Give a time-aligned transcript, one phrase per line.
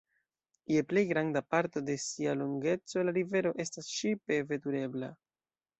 [0.75, 5.15] Je plej granda parto de sia longeco la rivero estas ŝipe veturebla.